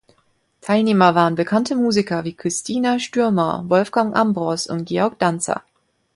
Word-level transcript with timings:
Teilnehmer 0.61 1.13
waren 1.13 1.35
bekannte 1.35 1.75
Musiker 1.75 2.23
wie 2.23 2.33
Christina 2.33 2.97
Stürmer, 2.97 3.65
Wolfgang 3.67 4.15
Ambros 4.17 4.65
und 4.65 4.85
Georg 4.85 5.19
Danzer. 5.19 5.61